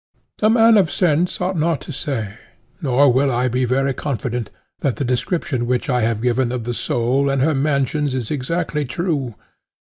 A 0.41 0.49
man 0.49 0.79
of 0.79 0.89
sense 0.91 1.39
ought 1.39 1.55
not 1.55 1.79
to 1.81 1.91
say, 1.91 2.33
nor 2.81 3.13
will 3.13 3.31
I 3.31 3.47
be 3.47 3.65
very 3.65 3.93
confident, 3.93 4.49
that 4.79 4.95
the 4.95 5.05
description 5.05 5.67
which 5.67 5.91
I 5.91 6.01
have 6.01 6.23
given 6.23 6.51
of 6.51 6.63
the 6.63 6.73
soul 6.73 7.29
and 7.29 7.39
her 7.43 7.53
mansions 7.53 8.15
is 8.15 8.31
exactly 8.31 8.83
true. 8.83 9.35